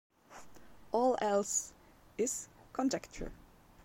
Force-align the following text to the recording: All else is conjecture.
All 0.91 1.15
else 1.21 1.73
is 2.17 2.47
conjecture. 2.73 3.31